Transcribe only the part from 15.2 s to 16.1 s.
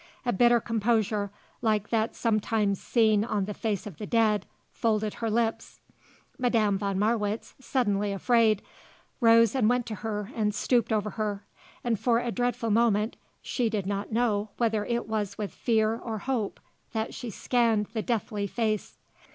with fear